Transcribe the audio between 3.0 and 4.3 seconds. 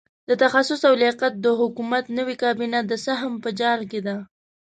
سهم په جال کې ده.